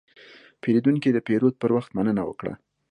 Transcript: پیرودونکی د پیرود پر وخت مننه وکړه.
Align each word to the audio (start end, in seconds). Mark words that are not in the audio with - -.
پیرودونکی 0.61 1.09
د 1.13 1.19
پیرود 1.27 1.55
پر 1.61 1.69
وخت 1.77 1.91
مننه 1.97 2.23
وکړه. 2.25 2.53